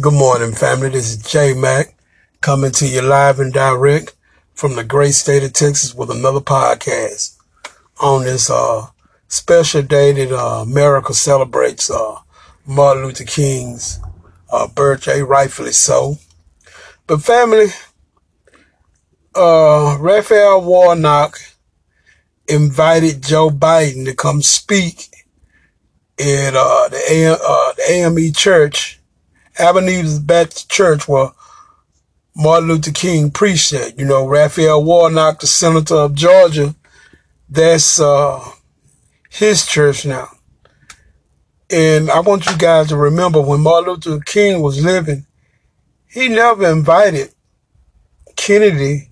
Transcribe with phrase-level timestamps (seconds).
[0.00, 0.88] Good morning, family.
[0.88, 1.94] This is J Mac
[2.40, 4.14] coming to you live and direct
[4.54, 7.36] from the great state of Texas with another podcast
[8.00, 8.86] on this uh,
[9.28, 12.16] special day that uh, America celebrates uh,
[12.64, 14.00] Martin Luther King's
[14.50, 16.16] uh, birthday, rightfully so.
[17.06, 17.66] But family,
[19.34, 21.38] uh, Raphael Warnock
[22.48, 25.14] invited Joe Biden to come speak
[26.18, 28.98] at uh, the, AM, uh, the AME Church
[29.58, 31.30] Ebenezer Baptist Church where
[32.34, 33.98] Martin Luther King preached at.
[33.98, 36.74] You know, Raphael Warnock, the senator of Georgia,
[37.48, 38.42] that's uh,
[39.28, 40.28] his church now.
[41.70, 45.26] And I want you guys to remember when Martin Luther King was living,
[46.06, 47.32] he never invited
[48.36, 49.10] Kennedy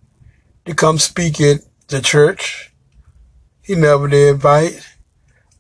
[0.67, 2.73] to come speak at the church.
[3.63, 4.87] He never did invite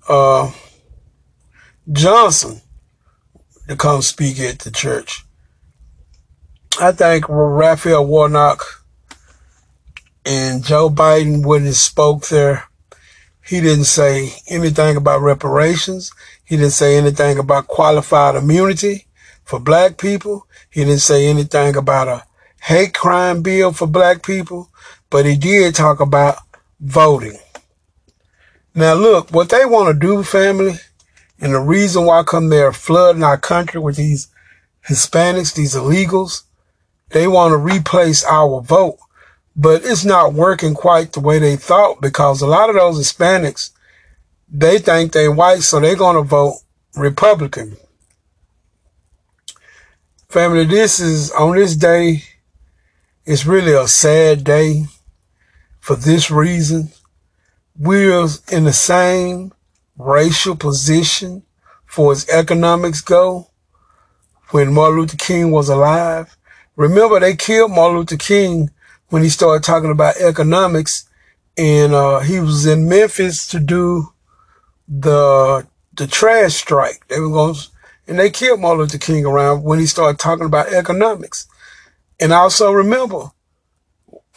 [0.09, 0.51] uh,
[1.91, 2.61] Johnson
[3.71, 5.25] to come speak at the church.
[6.81, 8.85] I think Raphael Warnock
[10.27, 12.65] and Joe Biden, when he spoke there,
[13.47, 16.11] he didn't say anything about reparations.
[16.45, 19.07] He didn't say anything about qualified immunity
[19.45, 20.49] for black people.
[20.69, 22.25] He didn't say anything about a
[22.63, 24.69] hate crime bill for black people,
[25.11, 26.39] but he did talk about
[26.81, 27.39] voting.
[28.75, 30.75] Now look, what they want to do, family,
[31.41, 34.29] and the reason why come they're flooding our country with these
[34.89, 36.43] Hispanics, these illegals,
[37.11, 38.99] they want to replace our vote.
[39.57, 43.71] But it's not working quite the way they thought because a lot of those Hispanics,
[44.49, 46.59] they think they're white, so they're going to vote
[46.97, 47.77] Republican.
[50.29, 52.23] Family, this is on this day,
[53.25, 54.85] it's really a sad day
[55.81, 56.91] for this reason.
[57.77, 59.53] We're in the same
[60.01, 61.43] racial position
[61.87, 63.49] for its economics go
[64.51, 66.37] when Martin Luther King was alive.
[66.77, 68.71] Remember, they killed Martin Luther King
[69.09, 71.09] when he started talking about economics,
[71.59, 74.13] and uh, he was in Memphis to do
[74.89, 77.07] the the trash strike.
[77.09, 77.57] They were going,
[78.07, 81.47] and they killed Martin Luther King around when he started talking about economics.
[82.19, 83.31] And also remember,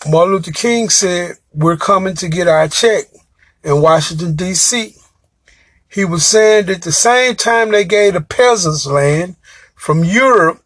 [0.09, 3.05] Martin Luther King said, "We're coming to get our check
[3.63, 4.95] in Washington D.C."
[5.93, 9.35] He was saying that the same time they gave the peasants land
[9.75, 10.59] from Europe,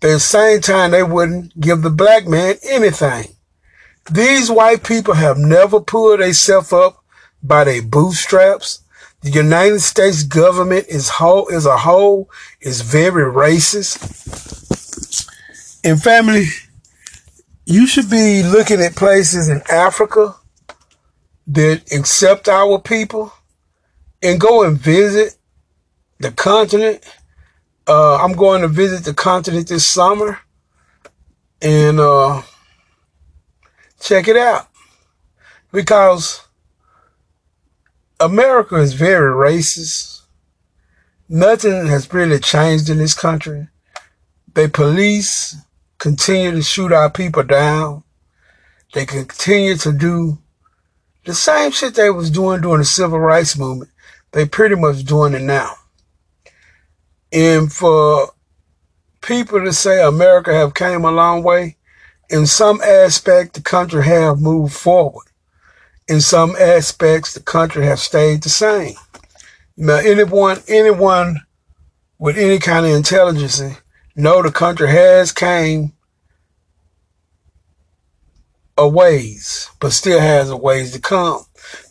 [0.00, 3.28] the same time they wouldn't give the black man anything.
[4.10, 7.04] These white people have never pulled themselves up
[7.44, 8.80] by their bootstraps.
[9.20, 12.28] The United States government is whole as a whole
[12.60, 14.00] is very racist.
[15.84, 16.46] And family,
[17.66, 20.34] you should be looking at places in Africa
[21.46, 23.32] that accept our people
[24.24, 25.36] and go and visit
[26.18, 27.04] the continent.
[27.86, 30.38] Uh, I'm going to visit the continent this summer
[31.60, 32.40] and uh,
[34.00, 34.68] check it out
[35.70, 36.40] because
[38.18, 40.22] America is very racist.
[41.28, 43.68] Nothing has really changed in this country.
[44.54, 45.56] They police
[45.98, 48.04] continue to shoot our people down.
[48.94, 50.38] They continue to do
[51.24, 53.90] the same shit they was doing during the civil rights movement.
[54.34, 55.76] They pretty much doing it now.
[57.32, 58.32] And for
[59.20, 61.76] people to say America have came a long way,
[62.28, 65.26] in some aspect, the country have moved forward.
[66.08, 68.96] In some aspects, the country have stayed the same.
[69.76, 71.42] Now, anyone, anyone
[72.18, 73.62] with any kind of intelligence
[74.16, 75.92] know the country has came
[78.76, 81.44] a ways, but still has a ways to come.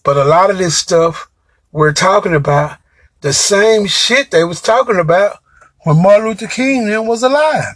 [0.03, 1.29] But a lot of this stuff
[1.73, 2.77] we're talking about
[3.21, 5.39] the same shit they was talking about
[5.83, 7.75] when Martin Luther King then was alive.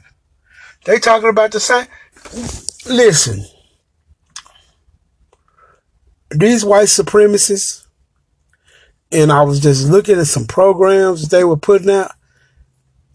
[0.85, 1.87] They talking about the same.
[2.87, 3.43] Listen,
[6.29, 7.87] these white supremacists,
[9.11, 12.11] and I was just looking at some programs they were putting out,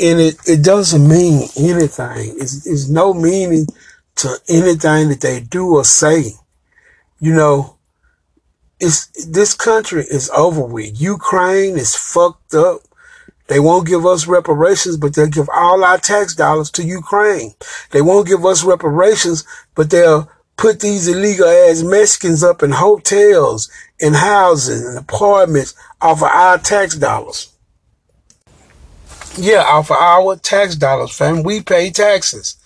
[0.00, 2.34] and it, it doesn't mean anything.
[2.38, 3.66] It's, it's no meaning
[4.16, 6.32] to anything that they do or say.
[7.20, 7.78] You know,
[8.82, 11.00] it's this country is over with.
[11.00, 12.80] Ukraine is fucked up.
[13.46, 17.54] They won't give us reparations, but they'll give all our tax dollars to Ukraine.
[17.90, 19.44] They won't give us reparations,
[19.76, 23.70] but they'll put these illegal ass Mexicans up in hotels
[24.00, 27.52] and houses and apartments off of our tax dollars.
[29.36, 31.44] Yeah, off of our tax dollars, fam.
[31.44, 32.56] We pay taxes.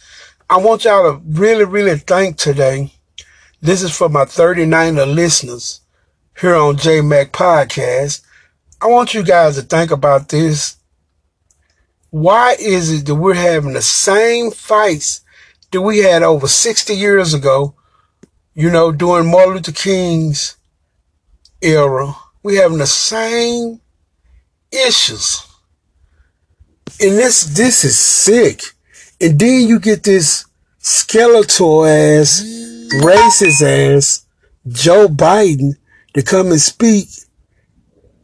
[0.48, 2.94] I want y'all to really, really think today.
[3.60, 5.80] This is for my 39er listeners
[6.40, 8.22] here on J Mac Podcast.
[8.80, 10.76] I want you guys to think about this
[12.10, 15.22] Why is it that we're having the same fights
[15.70, 17.74] that we had over 60 years ago,
[18.54, 20.56] you know, during Martin Luther King's
[21.62, 22.14] era?
[22.42, 23.80] We're having the same
[24.70, 25.42] issues.
[27.00, 28.62] And this this is sick.
[29.20, 30.44] And then you get this
[30.78, 32.42] skeletal ass,
[33.02, 34.26] racist ass
[34.68, 35.76] Joe Biden
[36.16, 37.08] to come and speak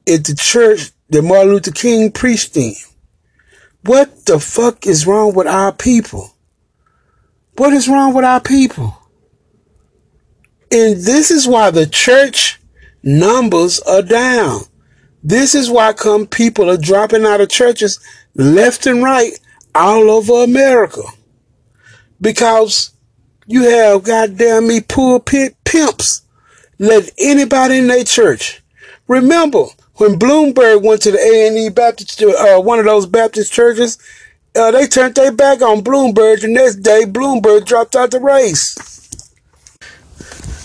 [0.08, 2.72] at the church that Martin Luther King preached in.
[3.84, 6.34] What the fuck is wrong with our people?
[7.58, 8.96] What is wrong with our people?
[10.70, 12.58] And this is why the church
[13.02, 14.62] numbers are down.
[15.22, 18.00] This is why come people are dropping out of churches
[18.34, 19.38] left and right
[19.74, 21.02] all over America.
[22.22, 22.92] Because
[23.46, 26.22] you have goddamn me pulpit pimps
[26.78, 28.62] let anybody in their church.
[29.08, 29.66] Remember,
[29.96, 33.98] when Bloomberg went to the AME Baptist, uh, one of those Baptist churches,
[34.54, 36.40] uh, they turned their back on Bloomberg.
[36.40, 38.76] The next day, Bloomberg dropped out the race.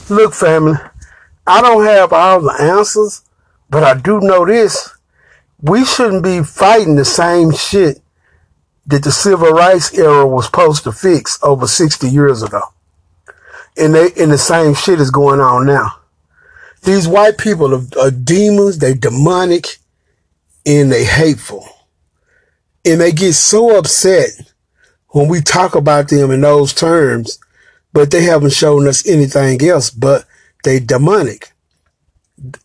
[0.10, 0.78] Look, family,
[1.46, 3.24] I don't have all the answers,
[3.70, 4.90] but I do know this.
[5.62, 8.02] We shouldn't be fighting the same shit
[8.86, 12.62] that the civil rights era was supposed to fix over 60 years ago.
[13.80, 15.94] And they, and the same shit is going on now.
[16.84, 19.78] These white people are, are demons, they demonic,
[20.66, 21.68] and they hateful.
[22.86, 24.30] And they get so upset
[25.10, 27.40] when we talk about them in those terms,
[27.94, 30.26] but they haven't shown us anything else, but
[30.64, 31.52] they demonic.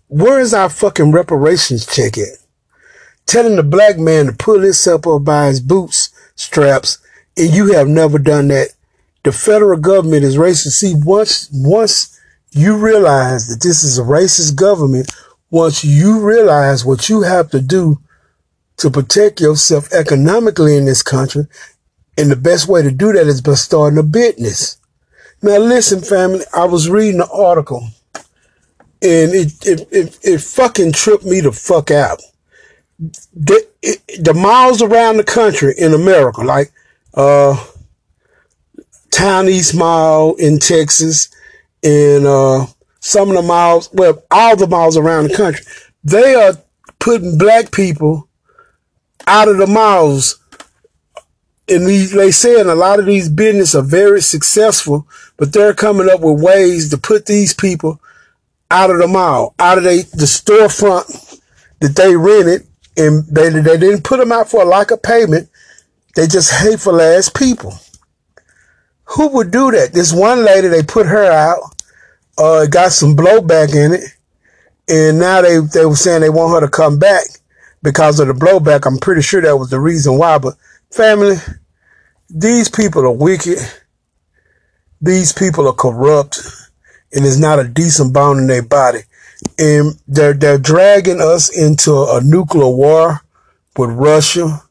[0.08, 2.38] Where is our fucking reparations check at?
[3.26, 6.98] Telling the black man to pull himself up by his boots straps,
[7.36, 8.68] and you have never done that.
[9.24, 10.72] The federal government is racist.
[10.72, 12.18] See, once, once
[12.50, 15.12] you realize that this is a racist government,
[15.50, 18.00] once you realize what you have to do
[18.78, 21.46] to protect yourself economically in this country,
[22.18, 24.78] and the best way to do that is by starting a business.
[25.40, 27.88] Now listen, family, I was reading an article
[29.02, 32.22] and it, it, it, it fucking tripped me the fuck out.
[32.98, 36.70] The, it, the miles around the country in America, like,
[37.14, 37.62] uh,
[39.12, 41.28] Town East Mall in Texas,
[41.84, 42.66] and uh,
[42.98, 45.64] some of the miles, well, all the miles around the country,
[46.02, 46.54] they are
[46.98, 48.28] putting black people
[49.26, 50.40] out of the miles.
[51.68, 55.06] And these, they saying a lot of these businesses are very successful,
[55.36, 58.00] but they're coming up with ways to put these people
[58.70, 61.40] out of the mall, out of they, the storefront
[61.80, 62.66] that they rented,
[62.96, 65.48] and they, they didn't put them out for a lack of payment.
[66.14, 67.74] They just hateful ass people.
[69.14, 69.92] Who would do that?
[69.92, 71.60] This one lady, they put her out,
[72.38, 74.04] uh, got some blowback in it.
[74.88, 77.24] And now they, they were saying they want her to come back
[77.82, 78.86] because of the blowback.
[78.86, 80.38] I'm pretty sure that was the reason why.
[80.38, 80.54] But
[80.90, 81.36] family,
[82.30, 83.58] these people are wicked.
[85.00, 86.40] These people are corrupt
[87.12, 89.00] and there's not a decent bone in their body.
[89.58, 93.20] And they're, they're dragging us into a nuclear war
[93.76, 94.62] with Russia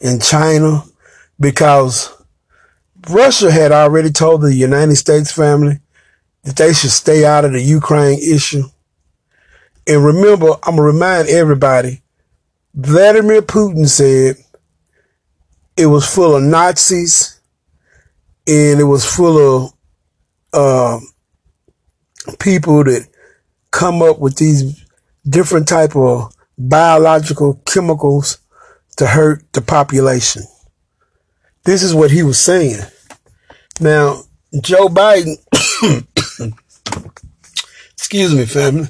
[0.00, 0.84] and China
[1.40, 2.14] because
[3.08, 5.80] Russia had already told the United States family
[6.44, 8.64] that they should stay out of the Ukraine issue.
[9.86, 12.02] And remember, I'm going to remind everybody,
[12.74, 14.36] Vladimir Putin said
[15.76, 17.40] it was full of Nazis
[18.46, 19.72] and it was full of
[20.52, 21.00] uh,
[22.38, 23.08] people that
[23.70, 24.84] come up with these
[25.28, 28.38] different type of biological chemicals
[28.96, 30.42] to hurt the population.
[31.70, 32.80] This is what he was saying.
[33.78, 34.24] Now,
[34.60, 35.36] Joe Biden,
[37.92, 38.88] excuse me, family.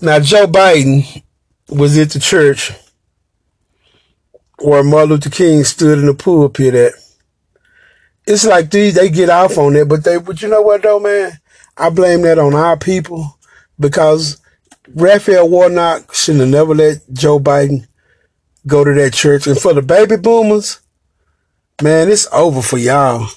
[0.00, 1.24] Now, Joe Biden
[1.68, 2.70] was at the church
[4.60, 6.92] where Martin Luther King stood in the pulpit at.
[8.24, 11.00] It's like these, they get off on it, but they, but you know what though,
[11.00, 11.32] man?
[11.76, 13.36] I blame that on our people
[13.80, 14.40] because
[14.94, 17.88] Raphael Warnock shouldn't have never let Joe Biden
[18.64, 19.48] go to that church.
[19.48, 20.82] And for the baby boomers,
[21.82, 23.28] man, it's over for y'all.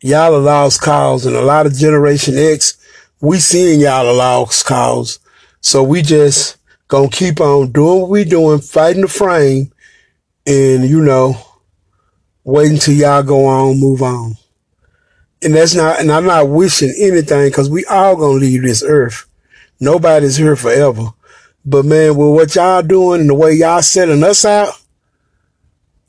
[0.00, 2.76] Y'all are lost cause and a lot of Generation X,
[3.20, 5.20] we seeing y'all are lost cause.
[5.60, 6.56] So we just
[6.88, 9.72] gonna keep on doing what we doing, fighting the frame
[10.46, 11.36] and, you know,
[12.44, 14.36] waiting till y'all go on, move on
[15.42, 19.26] and that's not, and I'm not wishing anything because we all gonna leave this earth.
[19.80, 21.08] Nobody's here forever.
[21.64, 24.74] But man, with what y'all doing and the way y'all setting us out,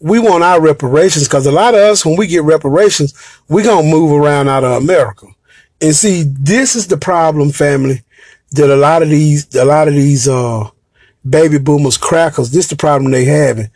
[0.03, 3.13] we want our reparations because a lot of us, when we get reparations,
[3.47, 5.27] we're gonna move around out of America.
[5.79, 8.03] And see, this is the problem, family,
[8.51, 10.69] that a lot of these, a lot of these, uh,
[11.27, 13.69] baby boomers crackers, this is the problem they having.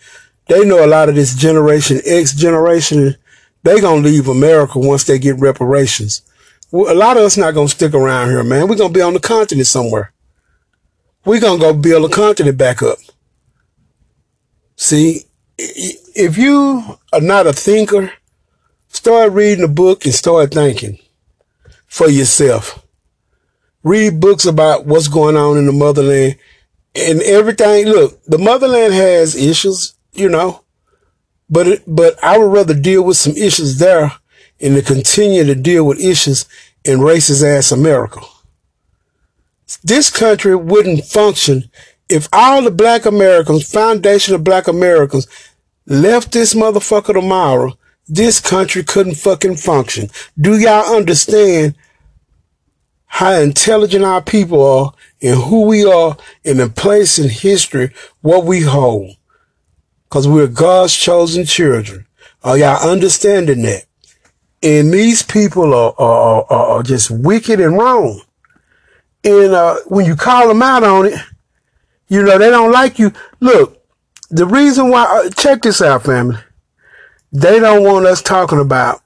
[0.50, 3.15] they know a lot of this Generation X generation.
[3.63, 6.24] They gonna leave America once they get reparations.
[6.72, 8.67] Well, a lot of us not gonna stick around here, man.
[8.67, 10.12] We're gonna be on the continent somewhere.
[11.24, 12.98] We're gonna go build a continent back up.
[14.75, 15.26] See,
[15.58, 18.12] if you are not a thinker,
[18.90, 21.00] start reading a book and start thinking
[21.88, 22.84] for yourself.
[23.84, 26.38] Read books about what's going on in the motherland
[26.96, 27.88] and everything.
[27.88, 30.64] Look, the motherland has issues, you know,
[31.50, 34.12] but it, but I would rather deal with some issues there
[34.60, 36.46] and to continue to deal with issues
[36.84, 38.22] in racist ass America.
[39.84, 41.70] This country wouldn't function
[42.10, 45.28] if all the black Americans, foundation of black Americans,
[45.86, 50.10] left this motherfucker tomorrow, this country couldn't fucking function.
[50.40, 51.76] Do y'all understand
[53.06, 58.46] how intelligent our people are and who we are and the place in history, what
[58.46, 59.16] we hold?
[60.10, 62.06] Cause we're God's chosen children.
[62.44, 63.84] Are y'all understanding that?
[64.64, 68.22] And these people are, are, are, are just wicked and wrong.
[69.24, 71.20] And, uh, when you call them out on it,
[72.08, 73.12] you know, they don't like you.
[73.40, 73.84] Look,
[74.30, 76.38] the reason why, uh, check this out, family.
[77.32, 79.02] They don't want us talking about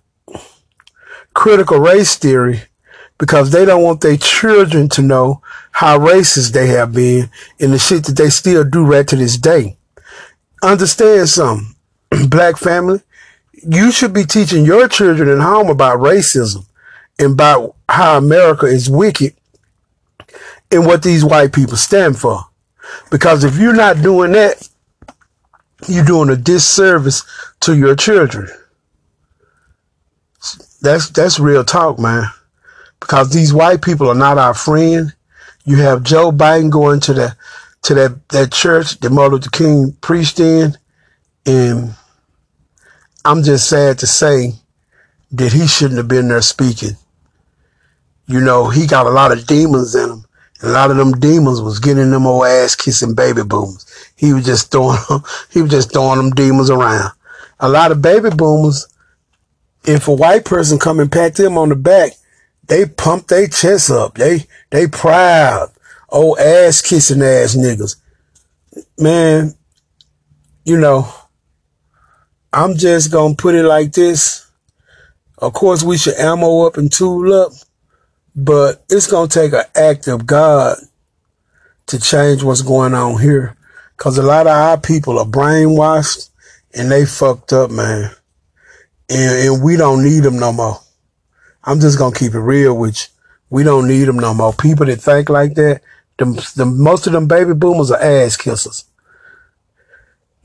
[1.34, 2.64] critical race theory
[3.18, 5.42] because they don't want their children to know
[5.72, 7.30] how racist they have been
[7.60, 9.78] and the shit that they still do right to this day.
[10.64, 11.76] Understand something,
[12.30, 13.02] black family.
[13.54, 16.66] You should be teaching your children at home about racism
[17.20, 19.36] and about how America is wicked
[20.72, 22.46] and what these white people stand for.
[23.12, 24.68] Because if you're not doing that,
[25.88, 27.24] you're doing a disservice
[27.62, 28.50] to your children.
[30.82, 32.26] That's that's real talk, man.
[33.00, 35.14] Because these white people are not our friend.
[35.66, 37.36] You have Joe Biden going to the
[37.84, 40.78] to that that church that Martin Luther King preached in,
[41.46, 41.96] and
[43.26, 44.54] I'm just sad to say
[45.32, 46.98] that he shouldn't have been there speaking.
[48.28, 50.21] You know, he got a lot of demons in him.
[50.64, 53.86] A lot of them demons was getting them old ass kissing baby boomers.
[54.16, 57.12] He was just throwing them, he was just throwing them demons around.
[57.60, 58.88] A lot of baby boomers,
[59.86, 62.12] if a white person come and pat them on the back,
[62.68, 64.16] they pump their chest up.
[64.16, 65.72] They, they proud.
[66.10, 67.96] Old ass kissing ass niggas.
[69.00, 69.56] Man,
[70.64, 71.12] you know,
[72.54, 74.50] I'm just gonna put it like this.
[75.38, 77.54] Of course, we should ammo up and tool up.
[78.36, 80.78] But it's going to take an act of God
[81.88, 83.56] to change what's going on here.
[83.98, 86.30] Cause a lot of our people are brainwashed
[86.74, 88.12] and they fucked up, man.
[89.10, 90.80] And, and we don't need them no more.
[91.64, 92.92] I'm just going to keep it real you.
[93.50, 94.54] We don't need them no more.
[94.54, 95.82] People that think like that,
[96.18, 98.86] the, the most of them baby boomers are ass kissers.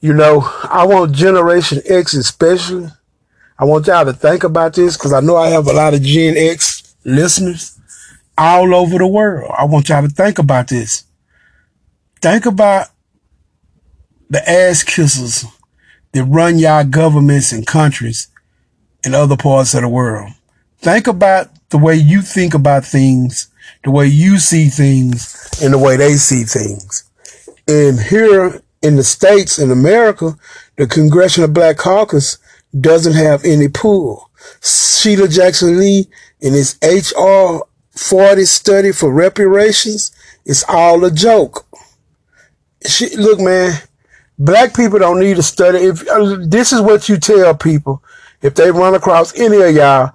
[0.00, 2.88] You know, I want Generation X especially.
[3.58, 6.02] I want y'all to think about this because I know I have a lot of
[6.02, 7.75] Gen X listeners
[8.38, 9.52] all over the world.
[9.56, 11.04] I want y'all to think about this.
[12.20, 12.88] Think about
[14.28, 15.44] the ass kissers
[16.12, 18.28] that run y'all governments and countries
[19.04, 20.32] in other parts of the world.
[20.78, 23.48] Think about the way you think about things,
[23.84, 27.04] the way you see things, and the way they see things.
[27.68, 30.36] And here in the States, in America,
[30.76, 32.38] the Congressional Black Caucus
[32.78, 34.30] doesn't have any pull.
[34.62, 36.08] Sheila Jackson Lee
[36.42, 37.60] and his HR
[37.96, 40.12] 40 study for reparations
[40.44, 41.66] is all a joke.
[42.86, 43.74] She, look, man,
[44.38, 45.78] black people don't need to study.
[45.78, 48.02] If uh, this is what you tell people,
[48.42, 50.12] if they run across any of y'all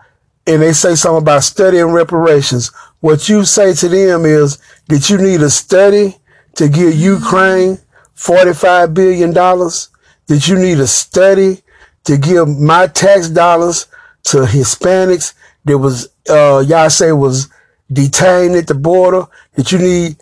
[0.47, 5.17] and they say something about studying reparations, what you say to them is that you
[5.17, 6.17] need a study
[6.55, 7.79] to give Ukraine
[8.15, 11.61] $45 billion, that you need a study
[12.03, 13.87] to give my tax dollars
[14.23, 15.33] to Hispanics
[15.65, 17.49] that was, uh, y'all say was
[17.91, 20.17] detained at the border, that you need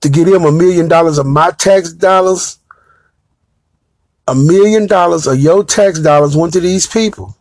[0.00, 2.58] to get him a million dollars of my tax dollars.
[4.26, 7.36] A million dollars of your tax dollars went to these people.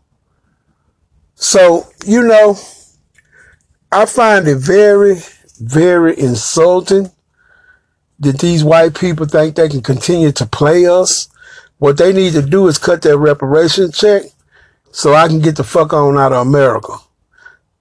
[1.35, 2.57] So, you know,
[3.91, 5.17] I find it very,
[5.59, 7.11] very insulting
[8.19, 11.27] that these white people think they can continue to play us.
[11.77, 14.23] What they need to do is cut their reparation check
[14.91, 16.97] so I can get the fuck on out of America.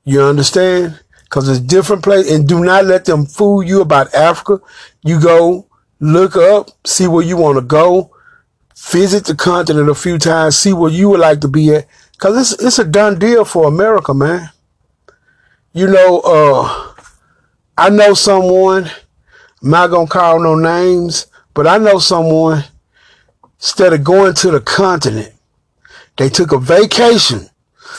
[0.04, 1.00] You understand?
[1.28, 4.60] Cause it's different place and do not let them fool you about Africa.
[5.02, 5.66] You go
[5.98, 8.14] look up, see where you want to go,
[8.76, 11.86] visit the continent a few times, see where you would like to be at.
[12.18, 14.50] Cause it's, it's a done deal for America, man.
[15.72, 16.94] You know, uh,
[17.76, 18.90] I know someone,
[19.62, 22.64] I'm not to call no names, but I know someone
[23.58, 25.34] instead of going to the continent.
[26.16, 27.48] They took a vacation.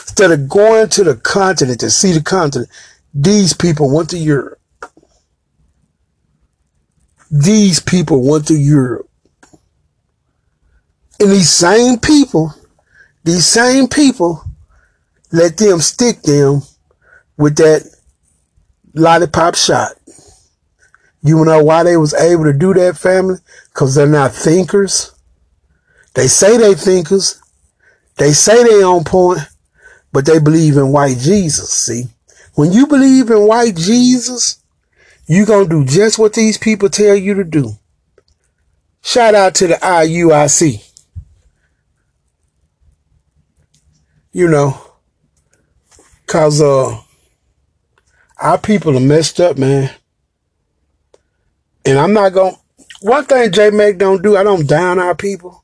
[0.02, 2.70] Instead of going to the continent to see the continent,
[3.20, 4.60] these people went to Europe.
[7.30, 9.08] These people went to Europe.
[11.18, 12.54] And these same people,
[13.24, 14.44] these same people,
[15.32, 16.62] let them stick them
[17.36, 17.92] with that
[18.94, 19.92] lollipop shot.
[21.20, 23.38] You know why they was able to do that, family?
[23.74, 25.12] Because they're not thinkers.
[26.14, 27.42] They say they thinkers.
[28.16, 29.40] They say they on point,
[30.12, 31.72] but they believe in white Jesus.
[31.72, 32.04] See,
[32.58, 34.60] when you believe in white Jesus,
[35.28, 37.74] you're going to do just what these people tell you to do.
[39.00, 40.84] Shout out to the IUIC.
[44.32, 44.76] You know,
[46.26, 47.00] cause, uh,
[48.38, 49.94] our people are messed up, man.
[51.84, 55.14] And I'm not going to, one thing J Mac don't do, I don't down our
[55.14, 55.62] people.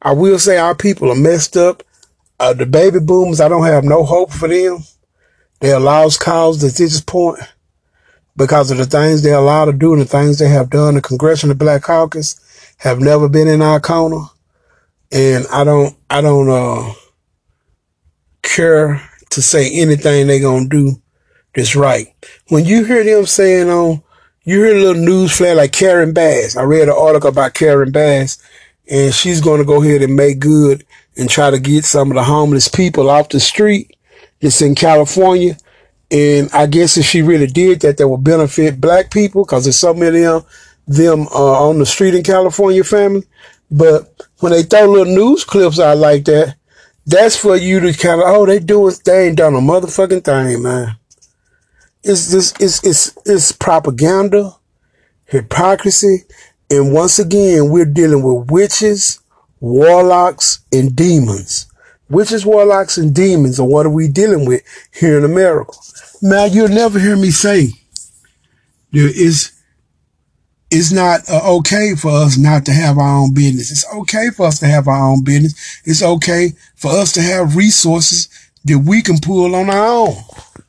[0.00, 1.82] I will say our people are messed up.
[2.40, 4.78] Uh, the baby boomers, I don't have no hope for them.
[5.62, 7.38] They're lost cause at this point
[8.36, 10.94] because of the things they're allowed to do and the things they have done.
[10.96, 12.40] The Congressional Black Caucus
[12.78, 14.26] have never been in our corner.
[15.12, 16.92] And I don't, I don't, uh,
[18.42, 21.00] care to say anything they gonna do
[21.54, 22.08] that's right.
[22.48, 24.02] When you hear them saying on,
[24.42, 26.56] you hear a little news flare like Karen Bass.
[26.56, 28.42] I read an article about Karen Bass
[28.90, 30.84] and she's going to go ahead and make good
[31.16, 33.96] and try to get some of the homeless people off the street.
[34.42, 35.56] It's in California.
[36.10, 39.80] And I guess if she really did that, that would benefit black people because there's
[39.80, 40.44] so many of
[40.86, 43.24] them, uh, on the street in California, family.
[43.70, 46.56] But when they throw little news clips out like that,
[47.06, 50.62] that's for you to kind of, oh, they doing, they ain't done a motherfucking thing,
[50.62, 50.96] man.
[52.04, 54.56] It's this, it's, it's, it's propaganda,
[55.24, 56.24] hypocrisy,
[56.70, 59.20] and once again, we're dealing with witches,
[59.60, 61.66] warlocks, and demons.
[62.12, 65.72] Witches, warlocks, and demons are what are we dealing with here in America.
[66.20, 67.68] Now, you'll never hear me say
[68.92, 69.50] there is
[70.70, 73.70] it's not uh, okay for us not to have our own business.
[73.70, 75.80] It's okay for us to have our own business.
[75.84, 78.28] It's okay for us to have resources
[78.64, 80.14] that we can pull on our own.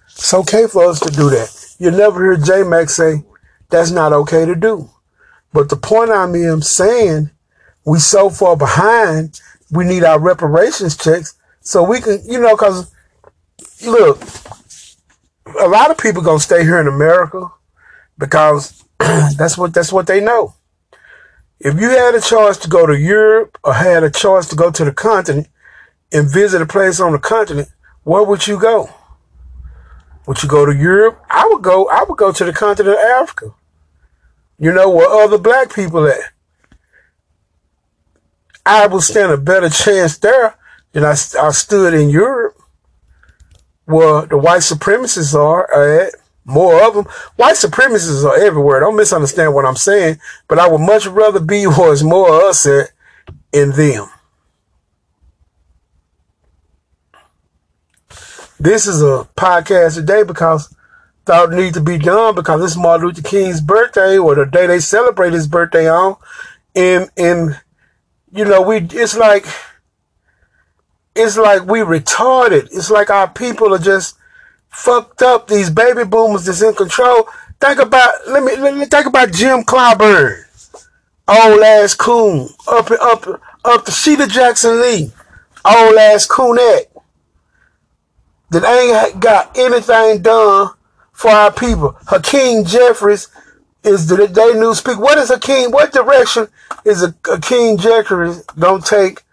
[0.10, 1.75] It's okay for us to do that.
[1.77, 3.23] You'll never hear J Mac say
[3.69, 4.89] that's not okay to do.
[5.51, 7.32] But the point I'm saying,
[7.86, 9.39] we so far behind,
[9.73, 12.93] we need our reparations checks so we can, you know, cause
[13.86, 14.21] look,
[15.59, 17.51] a lot of people gonna stay here in America
[18.17, 20.53] because that's what, that's what they know.
[21.59, 24.69] If you had a choice to go to Europe or had a choice to go
[24.71, 25.47] to the continent
[26.12, 27.69] and visit a place on the continent,
[28.03, 28.89] where would you go?
[30.27, 31.23] Would you go to Europe?
[31.29, 33.53] I would go, I would go to the continent of Africa.
[34.59, 36.19] You know, where other black people at.
[38.65, 40.56] I would stand a better chance there
[40.93, 42.58] than I, I stood in Europe,
[43.86, 46.15] where the white supremacists are at.
[46.45, 47.06] More of them.
[47.38, 48.82] White supremacists are everywhere.
[48.82, 52.43] Don't misunderstand what I'm saying, but I would much rather be where it's more of
[52.43, 52.91] us at
[53.54, 54.10] in them.
[58.60, 60.73] This is a podcast today because
[61.26, 64.67] thought it needed to be done because it's Martin Luther King's birthday or the day
[64.67, 66.17] they celebrate his birthday on.
[66.76, 67.60] And, and,
[68.33, 69.45] you know, we, it's like,
[71.15, 72.65] it's like we retarded.
[72.71, 74.17] It's like our people are just
[74.69, 75.47] fucked up.
[75.47, 77.29] These baby boomers that's in control.
[77.61, 80.43] Think about, let me, let me think about Jim Clyburn.
[81.27, 82.49] Old ass coon.
[82.67, 85.11] Up, and up, up to Sheila Jackson Lee.
[85.63, 86.91] Old ass coonette.
[88.49, 90.71] That ain't got anything done
[91.11, 91.95] for our people.
[92.07, 93.27] Hakeem Jeffries
[93.83, 94.99] is the day news speak.
[94.99, 95.71] What is king?
[95.71, 96.47] What direction
[96.85, 99.23] is a Hakeem Jeffries gonna take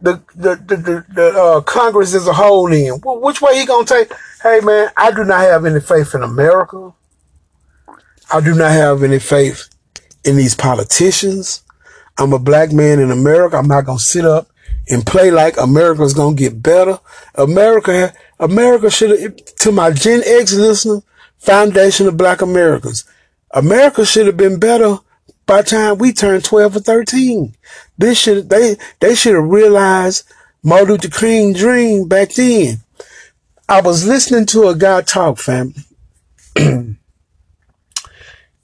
[0.00, 3.00] the the the, the, the uh, Congress as a whole in?
[3.04, 4.12] Which way he gonna take?
[4.42, 6.92] Hey man, I do not have any faith in America.
[8.32, 9.68] I do not have any faith
[10.24, 11.62] in these politicians.
[12.18, 13.56] I'm a black man in America.
[13.56, 14.48] I'm not gonna sit up
[14.88, 16.98] and play like America's gonna get better.
[17.34, 21.02] America, America should, to my Gen X listener,
[21.38, 23.04] foundation of black Americans,
[23.52, 24.98] America should have been better
[25.46, 27.54] by the time we turned 12 or 13.
[27.98, 30.24] This should, they, they should have realized
[30.62, 32.78] Martin Luther King dream back then.
[33.68, 35.74] I was listening to a guy talk, family.
[36.56, 36.98] and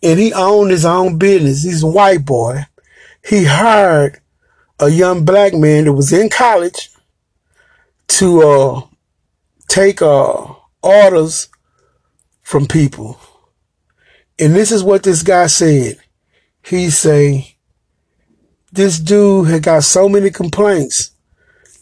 [0.03, 1.65] he owned his own business.
[1.65, 2.67] He's a white boy.
[3.27, 4.21] He hired
[4.79, 6.91] a young black man that was in college
[8.09, 8.83] to uh,
[9.69, 11.49] take uh, orders
[12.43, 13.19] from people.
[14.39, 15.99] And this is what this guy said.
[16.63, 17.57] He say,
[18.71, 21.13] this dude had got so many complaints.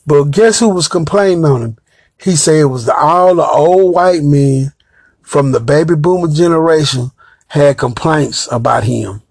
[0.07, 1.77] But guess who was complaining on him?
[2.19, 4.73] He said it was the, all the old white men
[5.21, 7.11] from the baby boomer generation
[7.49, 9.23] had complaints about him.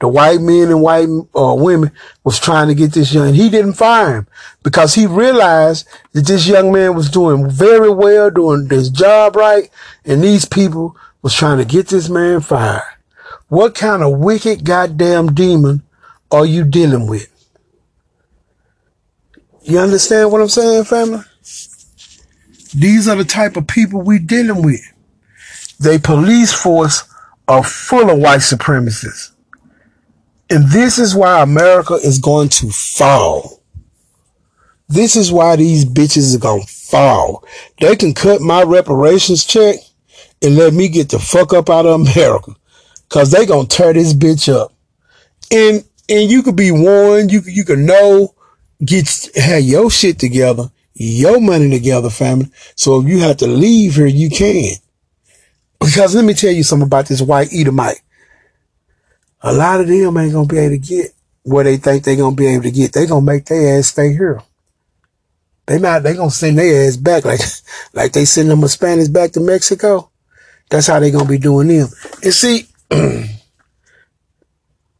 [0.00, 1.90] The white men and white uh, women
[2.24, 3.34] was trying to get this young.
[3.34, 4.26] He didn't fire him
[4.62, 9.68] because he realized that this young man was doing very well, doing his job right,
[10.06, 12.82] and these people was trying to get this man fired.
[13.48, 15.82] What kind of wicked goddamn demon
[16.30, 17.26] are you dealing with?
[19.62, 21.20] You understand what I'm saying, family?
[22.74, 24.80] These are the type of people we dealing with.
[25.80, 27.04] They police force
[27.48, 29.32] are full of white supremacists.
[30.48, 33.62] And this is why America is going to fall.
[34.88, 37.44] This is why these bitches are going to fall.
[37.80, 39.76] They can cut my reparations check
[40.42, 42.54] and let me get the fuck up out of America.
[43.08, 44.72] Cause they to tear this bitch up.
[45.50, 47.32] And, and you could be warned.
[47.32, 48.34] You, you can know,
[48.84, 52.50] get, have your shit together, your money together, family.
[52.76, 54.74] So if you have to leave here, you can.
[55.80, 58.00] Because let me tell you something about this white Edomite
[59.42, 62.36] a lot of them ain't gonna be able to get where they think they gonna
[62.36, 62.92] be able to get.
[62.92, 64.42] They gonna make their ass stay here.
[65.66, 66.02] They not.
[66.02, 67.40] They gonna send their ass back like
[67.92, 70.09] like they send them a Spanish back to Mexico.
[70.70, 71.88] That's how they're gonna be doing them.
[72.22, 72.66] And see,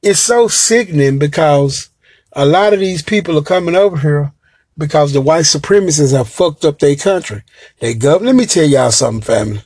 [0.03, 1.89] it's so sickening because
[2.33, 4.33] a lot of these people are coming over here
[4.77, 7.43] because the white supremacists have fucked up their country.
[7.79, 8.17] They go.
[8.17, 9.63] Let me tell y'all something, family.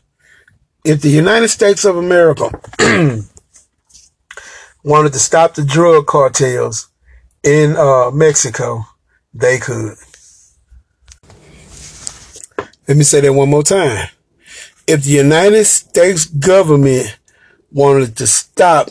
[0.84, 2.50] If the United States of America
[4.84, 6.88] wanted to stop the drug cartels
[7.42, 8.84] in uh, Mexico,
[9.32, 9.96] they could.
[12.86, 14.08] Let me say that one more time.
[14.87, 17.18] If the United States government
[17.73, 18.88] wanted to stop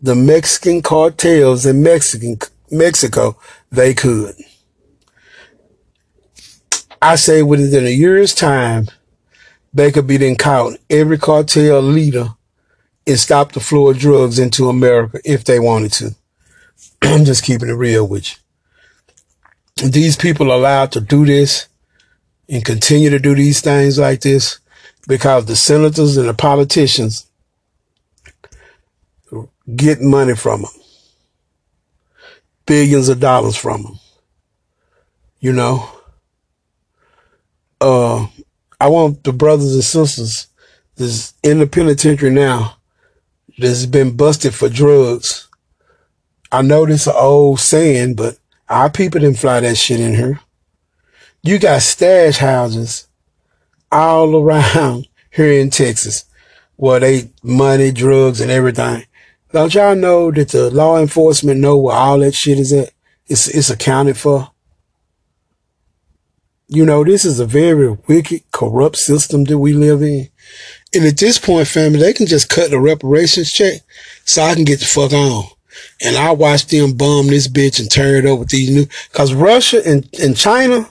[0.00, 2.38] the Mexican cartels in Mexican
[2.70, 3.36] Mexico,
[3.70, 4.34] they could.
[7.00, 8.88] I say within a year's time,
[9.74, 12.28] they could be then caught every cartel leader
[13.06, 16.14] and stop the flow of drugs into America if they wanted to.
[17.02, 18.36] I'm just keeping it real with
[19.80, 19.88] you.
[19.90, 21.68] These people are allowed to do this
[22.48, 24.60] and continue to do these things like this
[25.06, 27.26] because the senators and the politicians
[29.74, 30.70] get money from them.
[32.66, 33.98] Billions of dollars from them.
[35.40, 35.88] You know?
[37.80, 38.26] Uh,
[38.80, 40.46] I want the brothers and sisters
[40.96, 42.76] that's in the penitentiary now
[43.58, 45.48] that's been busted for drugs.
[46.50, 48.38] I know this an old saying, but
[48.68, 50.40] our people didn't fly that shit in here.
[51.42, 53.08] You got stash houses
[53.92, 56.24] all around here in Texas
[56.76, 59.04] where they money, drugs, and everything.
[59.52, 62.90] Don't y'all know that the law enforcement know where all that shit is at?
[63.26, 64.50] It's, it's accounted for.
[66.66, 70.28] You know, this is a very wicked, corrupt system that we live in.
[70.94, 73.82] And at this point, family, they can just cut the reparations check
[74.24, 75.44] so I can get the fuck on.
[76.00, 79.34] And I watch them bum this bitch and turn it over to these new, cause
[79.34, 80.90] Russia and, and China,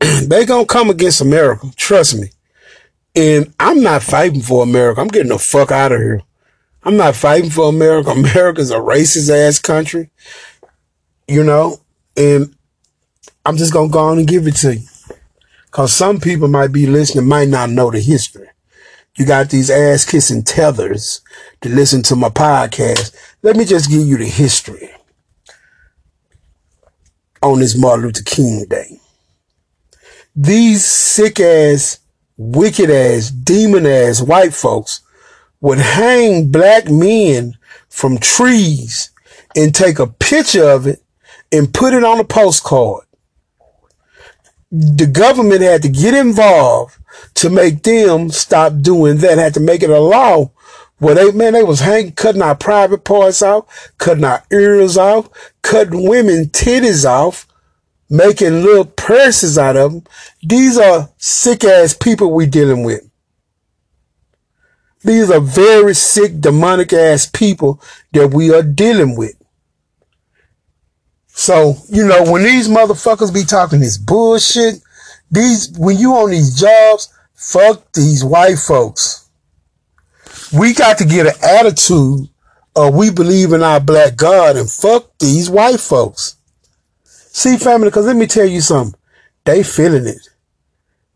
[0.26, 1.66] they gonna come against America.
[1.76, 2.30] Trust me.
[3.14, 5.00] And I'm not fighting for America.
[5.00, 6.22] I'm getting the fuck out of here.
[6.82, 8.10] I'm not fighting for America.
[8.10, 10.10] America's a racist ass country,
[11.28, 11.80] you know,
[12.16, 12.54] and
[13.44, 14.86] I'm just gonna go on and give it to you.
[15.70, 18.48] Cause some people might be listening, might not know the history.
[19.16, 21.20] You got these ass kissing tethers
[21.60, 23.14] to listen to my podcast.
[23.42, 24.90] Let me just give you the history
[27.42, 28.99] on this Martin Luther King Day.
[30.36, 31.98] These sick ass,
[32.36, 35.00] wicked ass, demon ass white folks
[35.60, 39.10] would hang black men from trees
[39.56, 41.02] and take a picture of it
[41.52, 43.04] and put it on a postcard.
[44.70, 46.96] The government had to get involved
[47.34, 49.38] to make them stop doing that.
[49.38, 50.52] Had to make it a law
[50.98, 55.28] where they, man, they was hanging, cutting our private parts off, cutting our ears off,
[55.62, 57.48] cutting women titties off,
[58.10, 60.04] making little purses out of them.
[60.42, 63.08] These are sick ass people we dealing with.
[65.02, 67.80] These are very sick, demonic ass people
[68.12, 69.34] that we are dealing with.
[71.28, 74.82] So, you know, when these motherfuckers be talking this bullshit,
[75.30, 79.30] these, when you on these jobs, fuck these white folks.
[80.52, 82.28] We got to get an attitude
[82.76, 86.36] of we believe in our black God and fuck these white folks.
[87.32, 88.98] See, family, because let me tell you something.
[89.44, 90.28] They feeling it.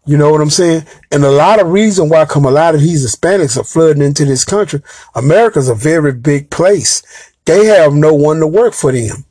[0.07, 0.85] You know what I'm saying?
[1.11, 4.24] And a lot of reason why come a lot of these Hispanics are flooding into
[4.24, 4.81] this country.
[5.14, 7.03] America's a very big place.
[7.46, 9.24] They have no one to work for them.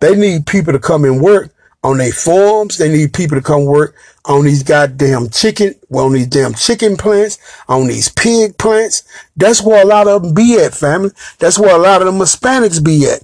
[0.00, 2.78] They need people to come and work on their farms.
[2.78, 6.96] They need people to come work on these goddamn chicken, well, on these damn chicken
[6.96, 9.02] plants, on these pig plants.
[9.36, 11.10] That's where a lot of them be at, family.
[11.38, 13.22] That's where a lot of them Hispanics be at.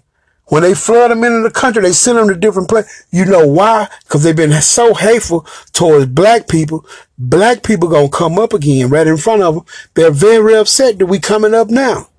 [0.48, 3.06] When they flood them into the country, they send them to different places.
[3.10, 3.88] You know why?
[4.04, 6.86] Because they've been so hateful towards black people.
[7.18, 9.64] Black people gonna come up again right in front of them.
[9.94, 12.10] They're very upset that we coming up now.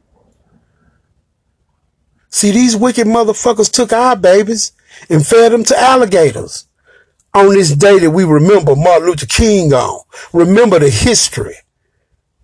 [2.30, 4.74] See, these wicked motherfuckers took our babies
[5.10, 6.68] and fed them to alligators.
[7.34, 10.02] On this day that we remember Martin Luther King on,
[10.34, 11.56] remember the history.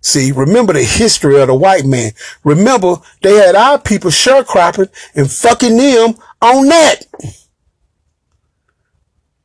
[0.04, 2.12] See, remember the history of the white man.
[2.44, 7.06] Remember they had our people sharecropping and fucking them on that.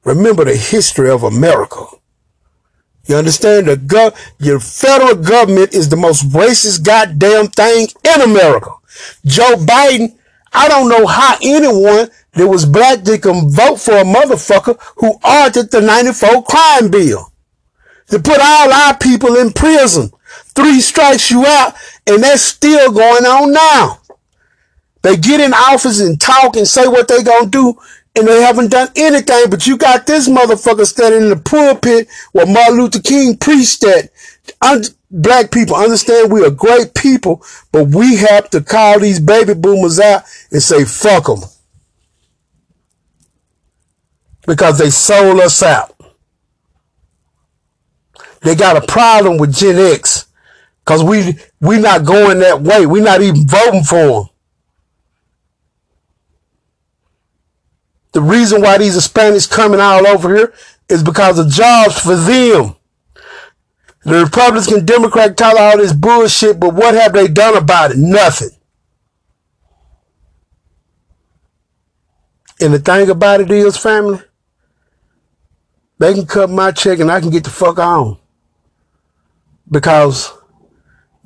[0.03, 1.85] Remember the history of America.
[3.05, 3.67] You understand?
[3.67, 8.71] The gov- your federal government is the most racist goddamn thing in America.
[9.25, 10.17] Joe Biden,
[10.51, 15.17] I don't know how anyone that was black that can vote for a motherfucker who
[15.23, 17.31] altered the 94 crime bill.
[18.07, 20.11] To put all our people in prison
[20.59, 21.73] Three strikes you out,
[22.05, 24.01] and that's still going on now.
[25.01, 27.77] They get in office and talk and say what they gonna do,
[28.13, 29.49] and they haven't done anything.
[29.49, 34.09] But you got this motherfucker standing in the pulpit where Martin Luther King preached that.
[35.09, 37.41] Black people understand we are great people,
[37.71, 41.39] but we have to call these baby boomers out and say fuck them
[44.45, 45.95] because they sold us out.
[48.41, 50.18] They got a problem with Gen X
[50.89, 52.87] Cause we we not going that way.
[52.87, 54.29] We're not even voting for them.
[58.13, 60.51] The reason why these Hispanics coming all over here
[60.89, 62.75] is because of jobs for them.
[64.03, 67.97] The Republican Democrat tell all this bullshit, but what have they done about it?
[67.97, 68.49] Nothing.
[72.59, 74.21] And the thing about it is, family,
[75.99, 78.17] they can cut my check and I can get the fuck on.
[79.69, 80.38] Because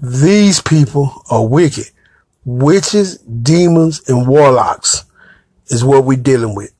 [0.03, 1.85] these people are wicked.
[2.43, 5.05] Witches, demons, and warlocks
[5.67, 6.73] is what we're dealing with.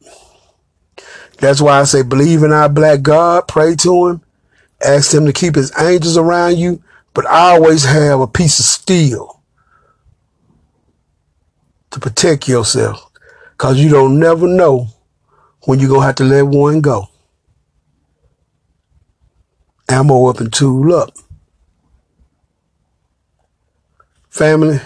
[1.38, 4.22] That's why I say believe in our black God, pray to him,
[4.86, 6.84] ask him to keep his angels around you,
[7.14, 9.42] but I always have a piece of steel
[11.92, 13.10] to protect yourself.
[13.58, 14.90] Cause you don't never know
[15.62, 17.08] when you're gonna have to let one go.
[19.88, 21.14] Ammo up and tool up.
[24.34, 24.80] Family,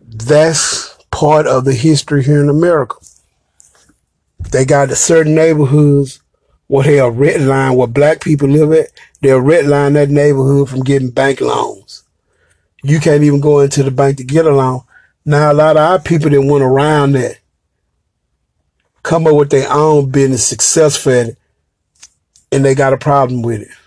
[0.00, 2.94] that's part of the history here in America.
[4.52, 6.20] They got certain neighborhoods
[6.68, 8.92] where they are red line where black people live at.
[9.22, 12.04] They'll red line that neighborhood from getting bank loans.
[12.84, 14.82] You can't even go into the bank to get a loan.
[15.24, 17.40] Now a lot of our people that went around that
[19.02, 21.38] come up with their own business, successful at it,
[22.52, 23.85] and they got a problem with it.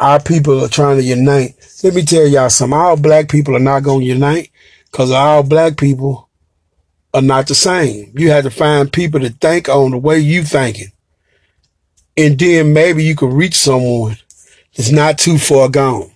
[0.00, 1.56] Our people are trying to unite.
[1.84, 2.76] Let me tell y'all something.
[2.78, 4.50] Our black people are not going to unite
[4.90, 6.30] because all black people
[7.12, 8.10] are not the same.
[8.16, 10.92] You have to find people to think on the way you thinking.
[12.16, 14.16] And then maybe you can reach someone
[14.74, 16.10] that's not too far gone.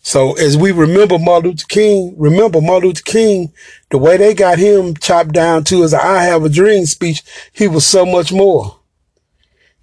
[0.00, 3.52] So as we remember Martin Luther King, remember Martin Luther King,
[3.90, 7.68] the way they got him chopped down to his I have a dream speech, he
[7.68, 8.78] was so much more.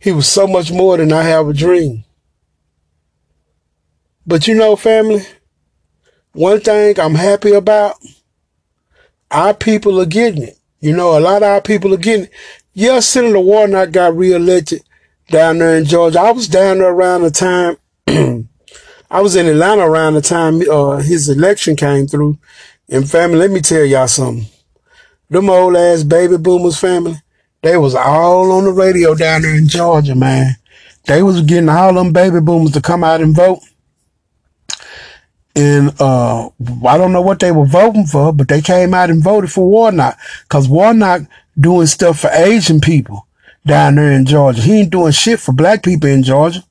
[0.02, 2.04] He was so much more than I have a dream.
[4.26, 5.22] But you know, family,
[6.34, 7.98] one thing I'm happy about,
[9.30, 10.58] our people are getting it.
[10.80, 12.32] You know, a lot of our people are getting it.
[12.74, 14.82] Yeah, Senator Warnock got reelected
[15.30, 16.20] down there in Georgia.
[16.20, 17.78] I was down there around the time,
[19.12, 22.40] I was in Atlanta around the time uh, his election came through.
[22.90, 24.48] And family, let me tell y'all something.
[25.30, 27.16] Them old ass baby boomers family,
[27.62, 30.56] they was all on the radio down there in Georgia, man.
[31.06, 33.60] They was getting all them baby boomers to come out and vote.
[35.56, 36.50] And uh,
[36.88, 39.68] I don't know what they were voting for, but they came out and voted for
[39.70, 40.18] Warnock.
[40.48, 41.24] Cause Warnock
[41.60, 43.28] doing stuff for Asian people
[43.66, 44.62] down there in Georgia.
[44.62, 46.64] He ain't doing shit for black people in Georgia.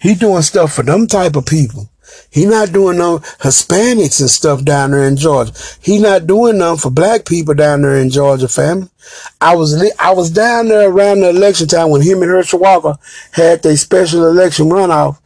[0.00, 1.88] He doing stuff for them type of people.
[2.30, 5.52] He not doing no Hispanics and stuff down there in Georgia.
[5.80, 8.88] He not doing nothing for black people down there in Georgia, family.
[9.40, 12.96] I was I was down there around the election time when him and Herschel Walker
[13.32, 15.18] had their special election runoff.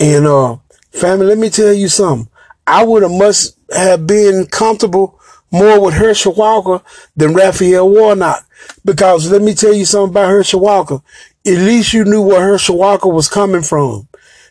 [0.00, 0.56] And uh
[0.92, 2.28] family, let me tell you something.
[2.66, 5.20] I would have must have been comfortable
[5.50, 8.46] more with Herschel Walker than Raphael Warnock.
[8.84, 11.00] Because let me tell you something about Herschel Walker.
[11.46, 14.05] At least you knew where Herschel Walker was coming from.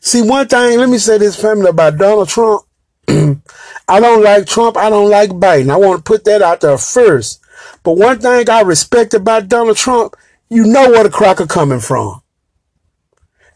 [0.05, 2.61] See, one thing, let me say this family about Donald Trump.
[3.07, 4.77] I don't like Trump.
[4.77, 5.71] I don't like Biden.
[5.71, 7.41] I want to put that out there first.
[7.81, 10.15] But one thing I respect about Donald Trump,
[10.47, 12.21] you know where the cracker coming from.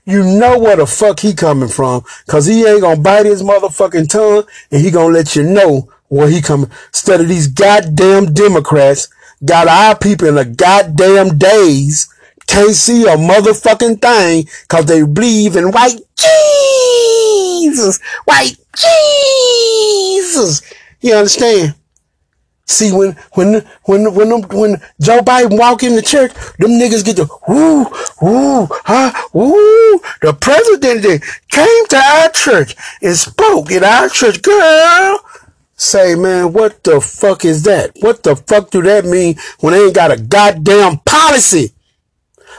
[0.05, 2.03] You know where the fuck he coming from.
[2.25, 6.29] Cause he ain't gonna bite his motherfucking tongue and he gonna let you know where
[6.29, 6.71] he coming.
[6.87, 9.07] Instead of these goddamn Democrats
[9.45, 12.11] got our people in a goddamn days
[12.49, 17.99] can't see a motherfucking thing cause they believe in white Jesus.
[18.25, 20.61] White Jesus.
[21.01, 21.75] You understand?
[22.65, 27.15] See, when, when, when, when, when Joe Biden walk in the church, them niggas get
[27.17, 27.85] the woo,
[28.21, 29.99] woo, huh, woo.
[30.21, 34.41] The president came to our church and spoke in our church.
[34.41, 35.19] Girl,
[35.75, 37.91] say, man, what the fuck is that?
[38.01, 41.73] What the fuck do that mean when they ain't got a goddamn policy?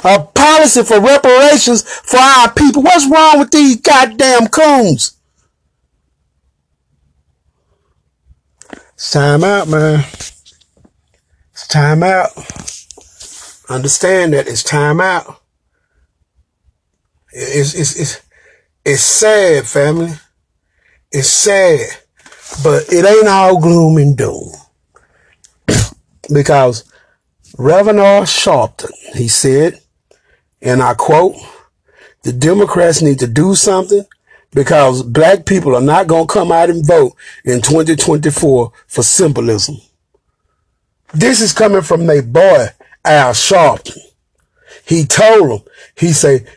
[0.04, 2.82] A policy for reparations for our people.
[2.82, 5.18] What's wrong with these goddamn coons?
[8.94, 10.04] It's time out, man.
[11.52, 12.30] It's time out.
[13.68, 15.40] Understand that it's time out.
[17.32, 18.22] It's, it's, it's,
[18.84, 20.12] it's sad, family.
[21.12, 21.80] It's sad,
[22.62, 24.52] but it ain't all gloom and doom.
[26.32, 26.89] because
[27.60, 29.82] Reverend Sharpton, he said,
[30.62, 31.36] and I quote,
[32.22, 34.02] the Democrats need to do something
[34.52, 37.12] because black people are not going to come out and vote
[37.44, 39.76] in 2024 for symbolism.
[41.12, 42.68] This is coming from their boy,
[43.04, 43.98] Al Sharpton.
[44.86, 45.60] He told them,
[45.98, 46.48] he said,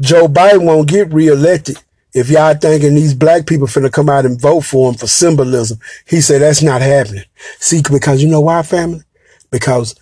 [0.00, 1.76] Joe Biden won't get reelected
[2.14, 5.78] if y'all thinking these black people finna come out and vote for him for symbolism.
[6.06, 7.24] He said, that's not happening.
[7.58, 9.02] See, because you know why, family?
[9.50, 9.94] Because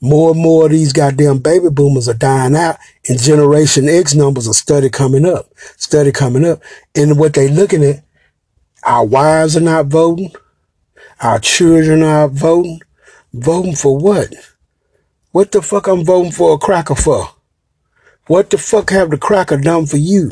[0.00, 2.76] more and more of these goddamn baby boomers are dying out
[3.08, 6.62] and Generation X numbers are steady coming up, steady coming up.
[6.94, 8.04] And what they looking at,
[8.84, 10.32] our wives are not voting.
[11.20, 12.80] Our children are voting.
[13.32, 14.34] Voting for what?
[15.32, 17.28] What the fuck I'm voting for a cracker for?
[18.26, 20.30] What the fuck have the cracker done for you?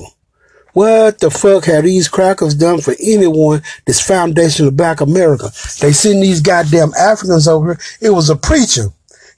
[0.73, 5.51] What the fuck have these crackers done for anyone that's foundation of black America?
[5.81, 7.81] They send these goddamn Africans over here.
[8.01, 8.87] It was a preacher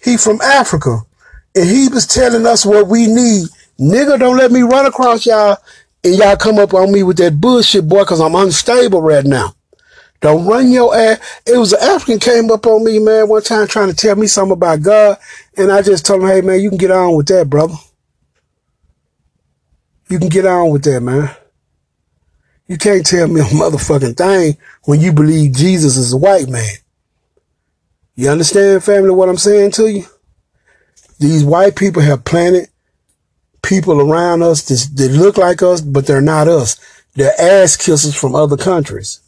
[0.07, 1.01] he from Africa.
[1.57, 3.49] And he was telling us what we need.
[3.79, 5.59] Nigga, don't let me run across y'all
[6.05, 9.55] and y'all come up on me with that bullshit, boy, because I'm unstable right now.
[10.21, 11.19] Don't run your ass.
[11.45, 14.29] It was an African came up on me, man, one time trying to tell me
[14.29, 15.19] something about God.
[15.57, 17.75] And I just told him, hey, man, you can get on with that, brother.
[20.09, 21.35] You can get on with that, man.
[22.69, 26.77] You can't tell me a motherfucking thing when you believe Jesus is a white man.
[28.16, 30.05] You understand, family, what I'm saying to you?
[31.18, 32.70] These white people have planted
[33.62, 36.79] people around us that, that look like us, but they're not us.
[37.14, 39.20] They're ass kissers from other countries.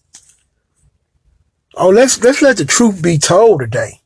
[1.74, 4.00] Oh, let's, let's let the truth be told today.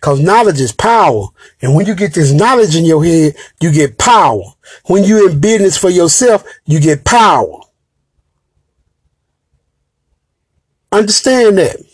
[0.00, 1.26] Cause knowledge is power.
[1.60, 4.42] And when you get this knowledge in your head, you get power.
[4.86, 7.60] When you're in business for yourself, you get power.
[10.90, 11.89] Understand that.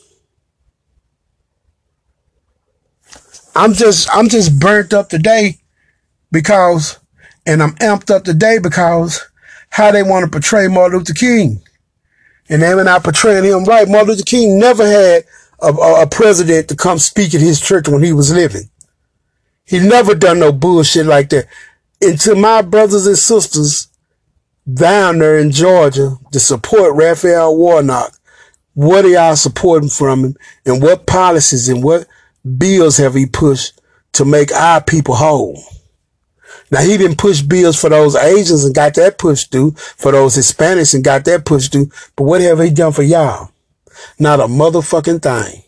[3.56, 5.58] I'm just I'm just burnt up today
[6.30, 6.98] because
[7.46, 9.26] and I'm amped up today because
[9.70, 11.62] how they want to portray Martin Luther King.
[12.48, 13.88] And they're not portraying him right.
[13.88, 15.24] Martin Luther King never had
[15.60, 18.68] a, a, a president to come speak at his church when he was living.
[19.64, 21.46] He never done no bullshit like that.
[22.00, 23.88] And to my brothers and sisters
[24.72, 28.12] down there in Georgia to support Raphael Warnock,
[28.74, 32.06] what are y'all supporting from him and what policies and what
[32.58, 33.80] bills have he pushed
[34.12, 35.60] to make our people whole?
[36.70, 40.36] Now he didn't push bills for those Asians and got that pushed through, for those
[40.36, 41.90] Hispanics and got that pushed through.
[42.16, 43.50] But what have he done for y'all?
[44.18, 45.62] Not a motherfucking thing.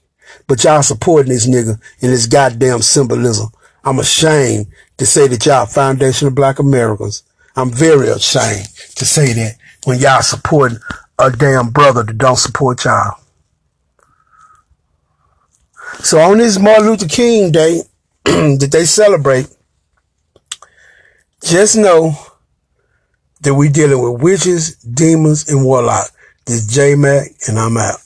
[0.46, 3.48] But y'all supporting this nigga in his goddamn symbolism.
[3.84, 7.22] I'm ashamed to say that y'all foundation of black Americans.
[7.54, 10.78] I'm very ashamed to say that when y'all supporting
[11.18, 13.18] a damn brother that don't support y'all.
[15.96, 17.82] So on this Martin Luther King Day
[18.24, 19.48] that they celebrate,
[21.42, 22.12] just know
[23.40, 26.10] that we dealing with witches, demons, and warlock.
[26.46, 27.98] This J Mac, and I'm out.